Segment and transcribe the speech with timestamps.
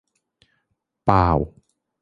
[1.05, 1.27] เปล่า